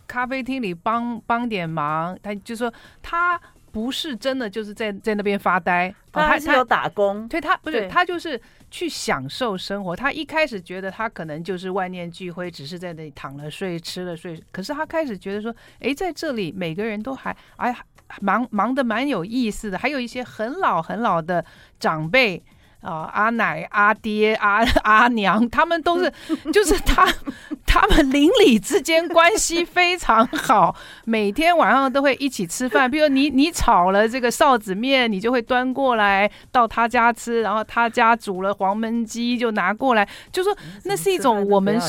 [0.07, 2.19] 咖啡厅里帮帮点忙。
[2.23, 3.39] 她就说她
[3.71, 8.41] 不是真的就是在在那边发呆，她是有打工，对，她不是她就是。
[8.75, 9.95] 去享受生活。
[9.95, 14.43] 他一开始觉得他可能就是万念俱灰，只是在那里躺了睡，吃了睡。
[14.51, 17.73] 可是他开始觉得说，哎，在这里每个人都还哎
[18.21, 21.45] 忙忙得蛮有意思的，还有一些很老很老的
[21.79, 22.43] 长辈。
[22.85, 26.13] 啊，阿奶、阿爹、阿 阿娘，他们都是，
[26.53, 27.09] 就是 他，
[27.65, 32.91] 他们邻里之间关系非常好，每天晚上都会一起吃饭。
[32.91, 41.81] 比如你你炒了这个臊子面，你就会端过来到他家吃，然后他家煮了黄焖鸡就拿过来，就说那是一种我们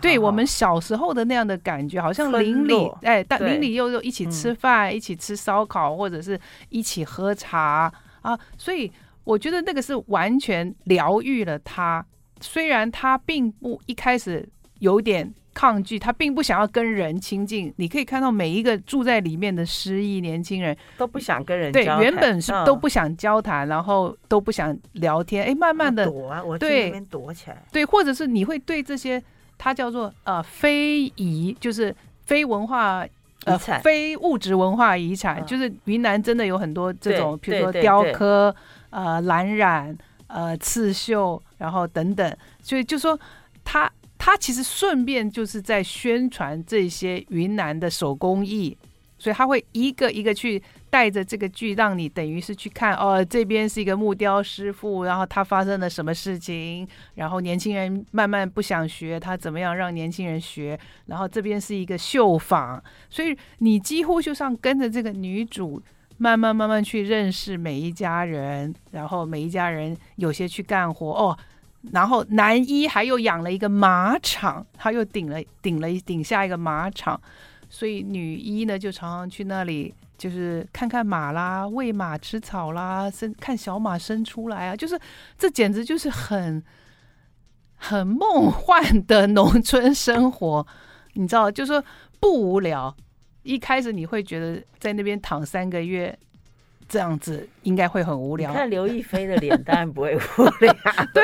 [0.00, 6.38] 对我们小时候的那样的感觉，好像邻里哎，但邻里又又一起吃饭，一起吃烧烤，或者是
[6.68, 8.92] 一起喝茶啊，所以。
[9.24, 12.04] 我觉得那个是完全疗愈了他，
[12.40, 14.46] 虽然他并不一开始
[14.80, 17.72] 有点抗拒，他并不想要跟人亲近。
[17.76, 25.44] 你可以看到每一个住在里面的失意年轻人都不想跟人交谈，对，原本是都不想交谈，然后都不想聊天。
[25.46, 27.64] 哎，慢慢的躲啊，我对躲起来。
[27.72, 29.22] 对，或者是你会对这些，
[29.56, 33.06] 他叫做呃非遗，就是非文化
[33.44, 38.54] 呃非物质文化遗产，就是云南真的有很多这种，比如说雕刻。
[38.94, 43.18] 呃，蓝染，呃，刺绣，然后等等，所以就说
[43.64, 48.78] 他他其实顺便就是在宣传这些云南的手工艺，
[49.18, 62.80] 所以他会一个一个去带着这个剧，让你等于是去看哦，这边是一个木雕师傅，然后他发生了什么事情，然后年轻人慢慢不想学，他怎么样让年轻人学，然后这边是一个绣坊，
[63.10, 65.82] 所以你几乎就像跟着这个女主。
[66.16, 71.36] 慢慢慢慢去认识每一家人，然后每一家人有些去干活哦，
[71.92, 77.20] 然后男一还又养了一个马场，他又顶了顶了顶下一个马场，
[77.68, 84.98] 所以女一呢就常常去那里，就是看看马啦，喂马吃草啦，生看小马生出来啊，就是
[85.36, 86.62] 这简直就是很
[87.76, 90.66] 很梦幻的农村生活，
[91.14, 91.84] 你知道，就是说
[92.20, 92.94] 不无聊。
[93.44, 96.18] 一开始你会觉得在那边躺三个月，
[96.88, 98.52] 这样子应该会很无聊。
[98.52, 100.74] 看刘亦菲的脸，当然不会无聊。
[101.14, 101.22] 对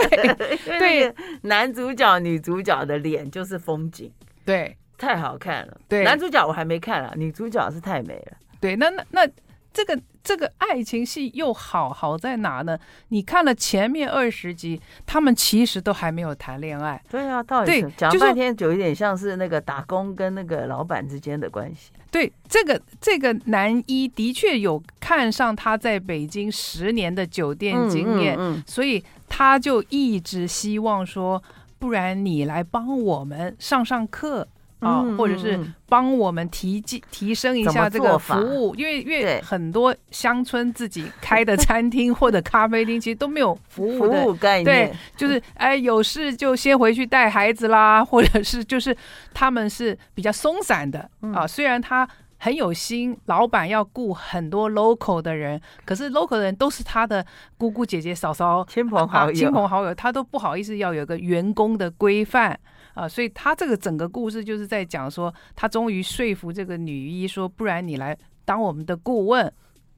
[0.78, 4.12] 对， 男主角、女主角的脸就是风景，
[4.44, 5.80] 对，太好看了。
[5.88, 8.36] 对，男主角我还没看啊，女主角是太美了。
[8.60, 9.28] 对，那那那
[9.72, 12.78] 这个这个爱情戏又好好在哪呢？
[13.08, 17.00] 你看了前面二十集，他们其实都还没有谈恋爱。
[17.08, 21.90] 对啊，到底是讲半天就有点像是那个打工跟那个老板之间的关系。
[22.10, 31.40] 对，这个这个男一的确有看上他在北京十年的酒店经验，嗯嗯嗯、所以他就一直希望说，
[31.78, 34.48] 不然你来帮我们上上课。
[34.80, 44.64] 啊，或者是帮我们提提提升一下这个服务，因为因为很多乡村自己开的餐厅 或者咖啡厅，其实都没有服务的服务概念。
[44.64, 48.96] 对，就是哎，有事就先回去带孩子啦， 或者是就是
[49.34, 51.46] 他们是比较松散的啊。
[51.46, 57.24] 虽然他很有心，老板要雇很多 local 的人，可是 local 的人都是他的
[57.58, 62.58] 姑姑姐姐嫂嫂、亲朋好友、亲朋好友，他都不好意思要有个员工的规范。
[63.00, 69.50] 啊，所以他这个整个故事就是在讲说，他终于说服这个女医说，不然你来当我们的顾问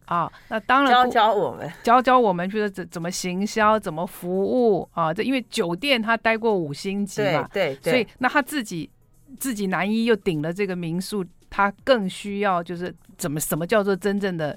[0.05, 0.31] 啊。
[0.49, 5.12] 那当然教教我们，教教我们，就是怎怎么行销，怎么服务啊。
[5.12, 8.88] 这因为酒店他待过五星级嘛，对对，对，所以那他自己
[9.37, 14.57] 自己男一又顶了这个民宿，他更需要就是怎么什么叫做真正的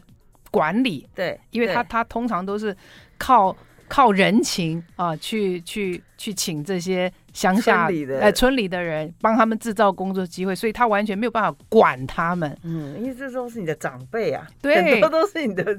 [0.52, 1.08] 管理？
[1.16, 2.78] 对，因为他他通常都是
[3.18, 3.58] 靠。
[3.88, 12.58] 靠人情啊，去去去请这些乡下村里的呃村里的人帮他们制造工作机会，所以他完全没有办法管他们。
[12.64, 15.78] 嗯，因为这都是你的长辈啊，对，很多都是你的。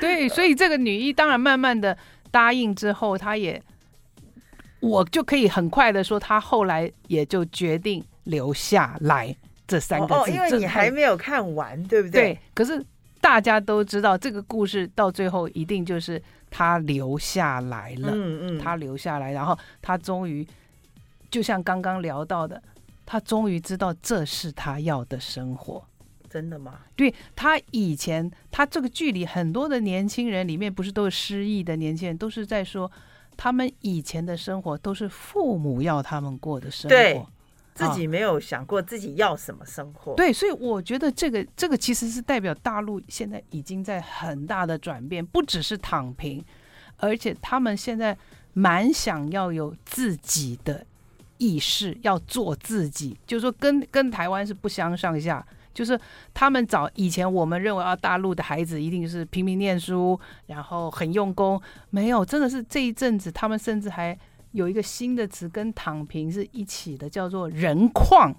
[0.00, 1.96] 对，所以这个女一当然慢慢的
[2.30, 3.62] 答应之后，她也，
[4.80, 9.36] 我就可以很快的说，她后来也就决定留下来
[9.68, 10.14] 这三个字。
[10.14, 12.22] 哦，因为你还没有看完，对不对？
[12.22, 12.82] 对，可是
[13.20, 16.20] 大家都知道这个故事到最后一定就是。
[16.52, 20.44] 他留下来了，嗯嗯，他留下来，然后他终于，
[21.30, 22.62] 就像刚刚聊到的，
[23.06, 25.84] 他终于知道这是他要的生活。
[26.28, 26.80] 真的吗？
[26.96, 32.90] 对，他以前，他这个剧里很多的年轻人里面，不是都是失意的年轻人，都是在说
[33.36, 36.96] 他们以前的生活都是父母要他们过的生活。
[36.96, 37.24] 对。
[37.72, 46.44] 自己没有想过自己要什么生活，哦，对，所以我觉得这个这个其实是代表大陆现在已经在很大的转变，不只是躺平，
[46.98, 48.14] 而且他们现在
[48.52, 50.84] 蛮想要有自己的
[51.40, 55.98] 意识，要做自己，就是说跟跟台湾是不相上下，就是
[56.32, 64.16] 他们早以前我们认为啊，大陆的孩子一定是拼命念书，然后很用功，没有，真的是这一阵子他们甚至还。
[64.52, 68.34] 有一个新的词跟躺平是一起的，叫做人矿。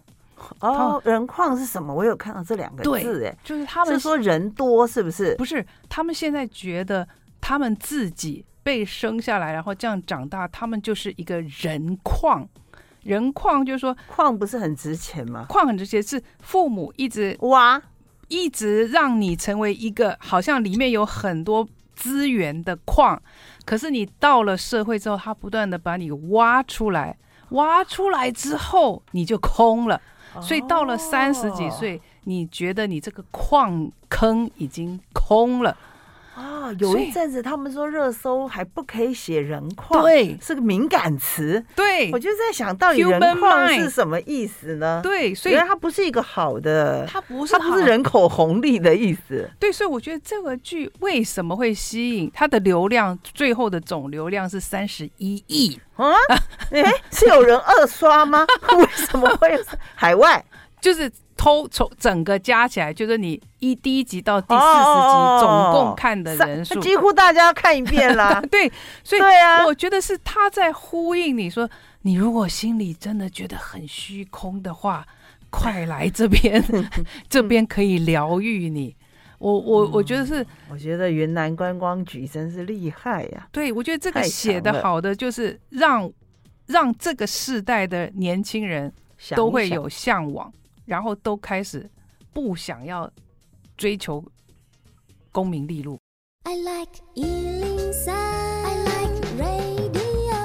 [0.60, 1.96] 哦，人矿是什么？
[1.96, 5.34] 我有看到这两个字，哎，就是他们是说人多是不是？
[5.38, 7.08] 不是，他们现在觉得
[7.40, 12.46] 他们自己被生下来，然后这样长大，他们就是一个人矿。
[13.04, 15.46] 人矿就是说，矿不是很值钱吗？
[15.50, 17.82] 矿很值钱，是父母一直挖，
[18.28, 23.22] 一直让你成为一个好像里面有很多资源的矿。
[23.66, 27.18] 可是你到了社会之后，他不断的把你挖出来，
[27.50, 30.00] 挖出来之后你就空了。
[30.42, 35.76] 所以到了三十几岁，你觉得你这个矿坑已经空了。
[36.34, 41.64] 啊，有一阵子他们说热搜还不可以写人矿，对，是个敏感词。
[41.76, 45.02] 对，我就在想到底人矿是什么意思呢？
[45.04, 49.50] 对，所以它不是一个好的，它不是它不是人口红利的意思。
[49.60, 56.14] 对，所以我觉得这个剧为什么会吸引它的流量，最后的总流量是三十一亿啊？
[56.72, 58.48] 哎，是有人二刷吗？
[58.78, 59.60] 为什么会
[59.96, 60.44] 海外？
[60.80, 61.12] 就是。
[61.42, 68.40] 偷从整个加起来，就是你一第一集到第四十集总共看的人数，几乎大家要看一遍啦。
[68.52, 68.72] 对，
[69.04, 71.68] 所以对啊，我觉得是他在呼应你说，
[72.04, 75.04] 你如果心里真的觉得很虚空的话，
[75.50, 76.64] 快来这边，
[77.28, 78.96] 这边可以疗愈你。
[79.40, 83.48] 我我我觉得是，我觉得云南观光局真是厉害呀。
[83.52, 86.08] 对，我觉得这个写的好的就是让
[86.68, 88.94] 让这个世代的年轻人
[89.36, 90.54] 都会有向往。
[90.86, 91.90] 然后都开始
[92.34, 93.12] 不想要
[93.78, 94.24] 追求
[95.32, 96.00] 功名利禄。
[96.44, 100.36] I like 103, I like radio。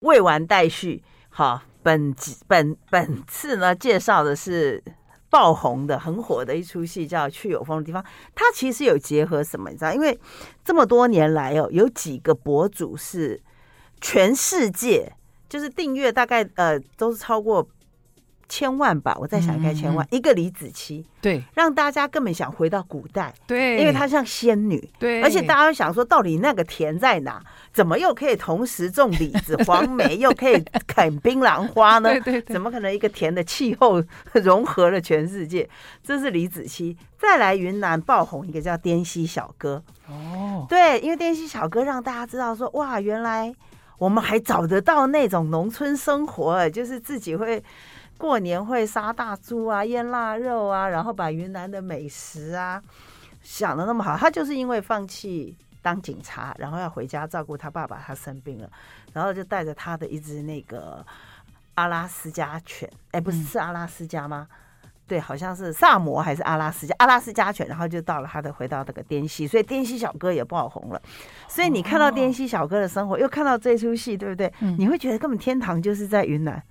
[0.00, 1.02] 未完待续。
[1.28, 2.14] 好，本
[2.46, 4.82] 本本次呢，介绍的是
[5.28, 8.02] 爆红的、很火的一出戏，叫《去有风的地方》。
[8.34, 9.70] 它其实有结合什么？
[9.70, 9.92] 你知道？
[9.92, 10.18] 因为
[10.64, 13.42] 这么多年来哦，有几个博主是
[14.00, 15.12] 全世界
[15.48, 17.68] 就是订阅大概呃都是超过。
[18.48, 27.42] 千万吧，我在想应该千万、嗯、一个李子柒，对，让大家根本想回到古代，对，因为她像仙女，对，而且大家想说，到底那个田在哪？
[27.72, 32.10] 怎么又可以同时种李子、黄梅，又可以啃槟榔花呢？
[32.20, 34.00] 对对对，怎么可能一个田的气候
[34.34, 35.68] 融合了全世界？
[36.02, 36.96] 这是李子柒。
[37.18, 43.52] 再来云南爆红一个叫滇西小哥，哦，对，因为滇西小哥让大家知道说，哇，原来
[43.98, 47.64] 我们还找得到那种农村生活，就是自己会。
[48.16, 52.82] 过年会杀大猪啊，腌腊肉啊，然后把云南的美食啊
[53.42, 54.16] 想的那么好。
[54.16, 58.70] 他就是因为放弃当警察，然后要回家照顾他爸爸，他生病了，
[59.12, 61.04] 然后就带着他的一只那个
[61.74, 64.46] 阿拉斯加犬，哎，不是是阿拉斯加吗？
[64.84, 71.02] 嗯、对，好像是萨摩还是阿拉斯加阿拉斯加犬，然后就到了他的回到那个滇西，所以滇西小哥也爆红了。
[71.48, 74.50] 所以你看到滇西小哥的生活，又看到这出戏，对不对？
[74.60, 76.62] 嗯、你会觉得根本天堂就是在云南。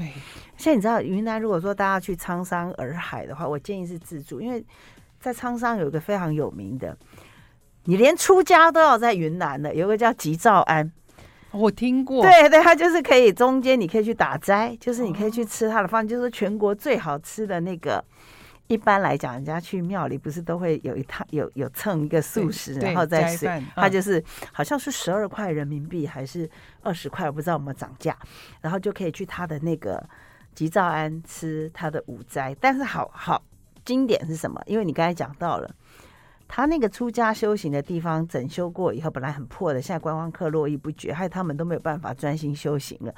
[0.00, 0.12] 对，
[0.56, 4.64] 现在你知道云南，如果说大家去苍山洱海的话，我建议是自助，因为
[5.20, 6.96] 在苍山有一个非常有名的，
[7.84, 10.90] 你连出家都要在云南的，有个叫吉兆庵，
[11.50, 12.22] 我听过。
[12.22, 18.02] 对对，它就是可以中间你可以去打斋，就是你可以去吃它的饭，就是全国最好吃的那个。
[18.70, 23.44] 一般来讲，人家去庙里不是都会有一趟有有蹭一个素食，然后再吃。
[23.74, 26.48] 他就是好像是十二块人民币还是
[26.80, 28.16] 二十块，我不知道有没有涨价。
[28.60, 30.00] 然后就可以去他的那个
[30.54, 32.56] 吉兆庵吃他的午斋。
[32.60, 33.42] 但是好好
[33.84, 34.62] 经典是什么？
[34.66, 35.68] 因为你刚才讲到了，
[36.46, 43.12] 他那个出家修行的地方整修过以后，本来很破的，现在观光客络绎不绝，害他们都没有办法专心修行了。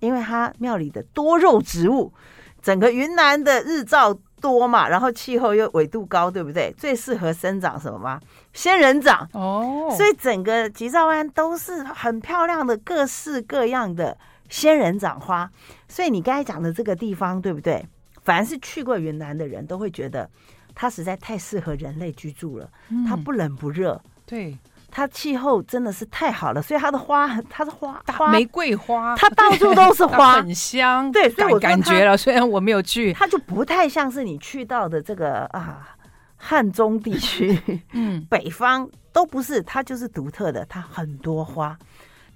[0.00, 2.12] 因为他庙里的多肉植物，
[2.60, 4.20] 整个云南的日照。
[4.42, 6.74] 多嘛，然后气候又纬度高，对不对？
[6.76, 8.20] 最适合生长什么吗？
[8.52, 9.88] 仙人掌哦。
[9.96, 14.18] 所以整个吉兆湾都是很漂亮的各式各样的
[14.50, 15.48] 仙人掌花。
[15.88, 17.86] 所以你刚才讲的这个地方，对不对？
[18.24, 20.28] 凡是去过云南的人都会觉得，
[20.74, 22.68] 它实在太适合人类居住了。
[23.08, 24.58] 它不冷不热，嗯、对。
[24.94, 31.10] 它气候真的是太好了，所以它的花， 它的花，花玫瑰花，它到处都是花，很香。
[31.10, 35.96] 对，所以我感觉了，虽然我没有去，它就不太像是你去到的这个啊
[36.36, 37.58] 汉中地区，
[37.92, 41.74] 嗯，北方都不是，它就是独特的，它很多花，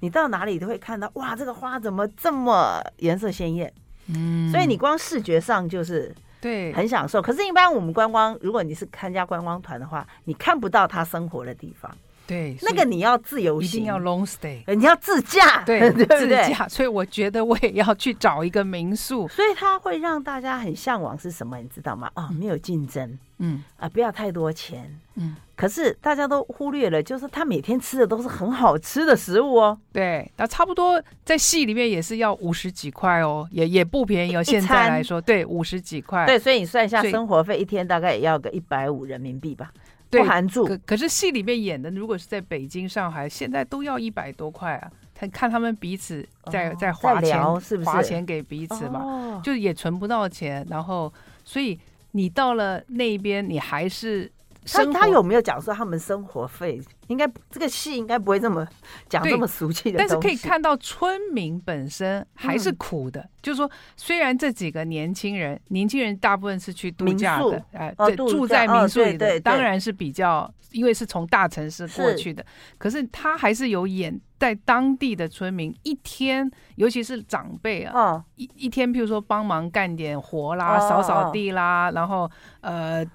[0.00, 3.70] 你到哪里都会看到，哇，这个花怎么这么颜色鲜艳？
[4.06, 7.20] 嗯，所以你光视觉上就是对很享受。
[7.20, 11.94] 可是，一般我们观光，如果你是参加观光团的话，你看不到他生活的地方。
[12.26, 15.90] 对，那个你要自由行，一定要 long stay，你要自驾， 对？
[15.92, 16.66] 自驾。
[16.68, 21.58] 所以我觉得我也要去找一个民宿，所以它会让大家很向往是什么？
[21.58, 22.10] 你知道吗？
[22.14, 25.36] 啊、哦，没有竞争，嗯啊，不要太多钱，嗯。
[25.54, 29.78] 可是大家都忽略了，就是他每天吃的都是很好吃的食物哦。
[29.90, 34.42] 对，那差不多在戏里面也是要五十几块哦，也也不便宜哦。
[34.42, 36.26] 现在来说，对，五十几块。
[36.26, 39.72] 对，所以你算一下生活费，一天大概也要个一百五人民币吧。
[40.10, 44.90] 不含住，可可是戏里面演的，如果是在北京、上海，现在都要一百多块啊！
[45.14, 49.00] 他看他们彼此在、哦、在花钱，是不是花钱给彼此嘛？
[49.00, 51.12] 哦、就也存不到钱，然后
[51.44, 51.78] 所以
[52.12, 54.30] 你到了那边，你还是。
[54.66, 56.80] 他他有没有讲说他们生活费？
[57.06, 58.66] 应该这个戏应该不会这么
[59.08, 59.98] 讲这么俗气的。
[59.98, 72.44] 但是可以看到村民本身还是苦的，嗯、就是说，虽然这几个年轻人，年轻人大部分是去度假的，哎，对，住在民宿里的，当然是比较，因为是从大城市过去的。
[72.76, 82.28] 可是他还是有演在当地的村民一天，尤其是长辈啊，一一天，譬如说帮忙干点活啦，扫扫地啦，然后
[82.62, 83.06] 呃。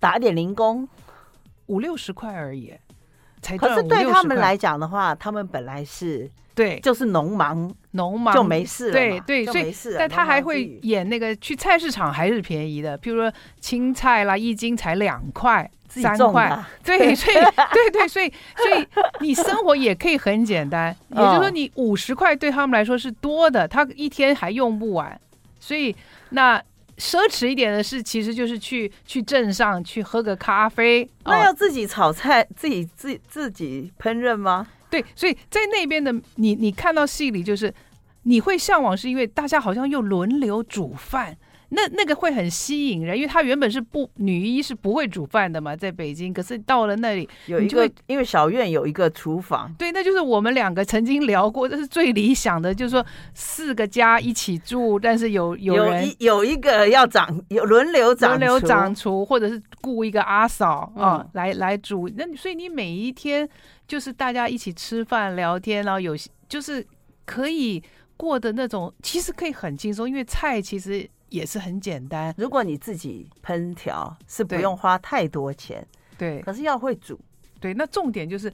[0.00, 0.88] 打点零工，
[1.66, 2.72] 五六十块而已，
[3.42, 8.34] 才可是对他们来讲的话，他们本来是对，就是农忙，农忙。
[8.34, 17.36] 就没事了，对对，所以但他还会演那个去菜市场还是便宜的，譬如说青菜啦，一斤才两块、三块， 对，所以
[17.72, 18.86] 对对，所以所以
[19.20, 25.20] 你生活也可以很简单， 也就是说你五十块对他们来说是多的，他一天还用不完，
[25.58, 25.94] 所以
[26.30, 26.62] 那。
[26.98, 31.08] 奢侈一点的是，其实就是去去镇上去喝个咖啡。
[31.24, 34.66] 那要自己炒菜，哦、自己自自己烹饪吗？
[34.90, 37.72] 对，所以在那边的你，你看到戏里就是
[38.24, 41.36] 你会向往，是因为大家好像又轮流煮饭。
[41.70, 46.32] 那那个会很吸引人，因为他原本是不女一是不会煮饭的嘛，在北京。
[46.32, 53.04] 可是到了那里，有一个因为小院有一个厨房，对，那就是我们两个曾经聊过，这是最理想的，就是说
[53.34, 62.08] 四个家一起住，但是有有人有一有一个要长有轮流长轮流长厨，或者是雇一个阿嫂啊、嗯、来来煮。
[62.16, 63.46] 那所以你每一天
[63.86, 66.16] 就是大家一起吃饭聊天，然后有
[66.48, 66.86] 就是
[67.26, 67.82] 可以
[68.16, 71.06] 过的那种，其实可以很轻松，因为菜其实。
[71.28, 72.34] 也是很简单。
[72.36, 77.18] 如果你自己烹调，是不用花太多钱，对，可是要会煮。
[77.60, 78.52] 对，那重点就是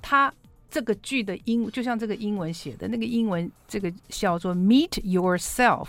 [0.00, 0.32] 它
[0.70, 5.86] 这个剧的英，就像这个英文写的那个英文，这个叫做 “meet yourself”，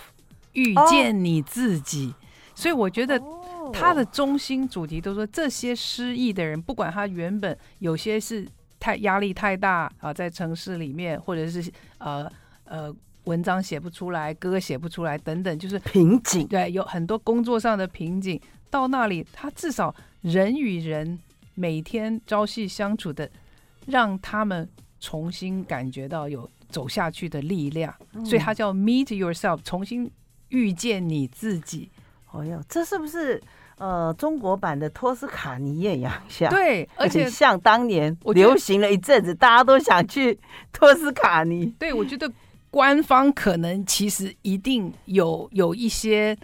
[0.53, 2.07] 遇见你自己。
[2.07, 2.15] 哦、
[2.55, 3.21] 所以我觉得
[3.71, 8.47] 他的中心主题都说，这些失意的人，不管他原本有些是
[8.79, 12.31] 太压力太大啊，在城市里面，或者是呃
[12.63, 12.91] 呃
[13.25, 16.47] 文章写不出来，歌写不出来等等，就是瓶颈。
[16.47, 21.19] 对，有很多工作上的瓶颈，到那里他至少人与人。
[21.57, 23.31] 每天朝夕相处的，
[23.85, 24.67] 让他们
[24.99, 30.11] 重新感觉到有走下去的力量，嗯、所以他叫 Meet Yourself，重新
[30.49, 31.89] 遇见你自己。
[32.29, 33.41] 哦哟，这是不是
[33.77, 36.49] 呃中国版的托斯卡尼艳阳下？
[36.49, 40.37] 对，而且像当年流行了一阵子，大家都想去
[40.73, 41.67] 托斯卡尼。
[41.79, 42.29] 对，我觉得
[42.75, 46.37] 官方可能其实一定有有一些。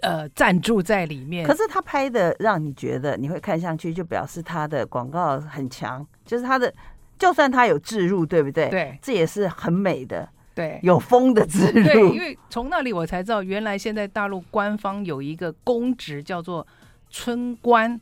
[0.00, 1.46] 呃，赞助在里面。
[1.46, 6.70] 可是他拍的让你觉得你会看上去，就表示他的广告很强，就是他的，
[7.18, 8.68] 就算他有置入，对不对？
[8.68, 10.28] 对，这也是很美的。
[10.54, 11.82] 对，有风的置入。
[11.84, 16.66] 对，因为从那里我才知道，原来现在大陆官方有一个公职叫做
[17.08, 17.98] 村官，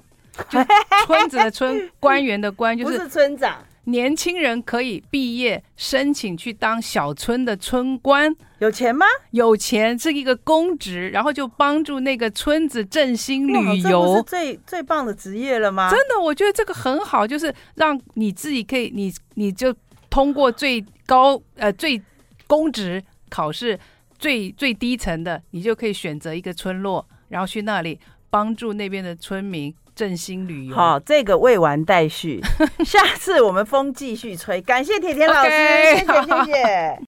[0.48, 0.58] 就
[1.06, 3.58] 村子的村， 官员的官，就是村长。
[3.84, 9.04] 年轻人可以毕业申请去当小村的村官，有钱吗？
[9.32, 15.90] 有钱是一个公职，然后就帮助那个村子振兴旅游，这是最最棒的职业了吗？
[15.90, 19.74] 真的，我觉得这个很好，就是让你自己可以，你你就
[20.08, 22.00] 通过最高呃最
[22.46, 23.78] 公职考试
[24.16, 27.98] 最最低层的，你就可以选择一个村落，然后去那里
[28.30, 29.74] 帮助那边的村民。
[29.94, 32.40] 振兴旅游，好，这个未完待续，
[32.84, 34.60] 下次我们风继续吹。
[34.60, 36.98] 感谢铁田老师，okay, 谢谢谢谢。